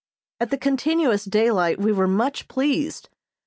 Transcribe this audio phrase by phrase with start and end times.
[0.39, 3.07] At the continuous daylight we were much pleased.